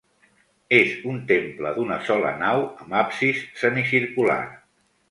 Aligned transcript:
És 0.77 0.95
un 1.11 1.19
temple 1.33 1.75
d'una 1.77 1.99
sola 2.09 2.33
nau, 2.41 2.67
amb 2.87 2.99
absis 3.05 3.45
semicircular. 3.63 4.45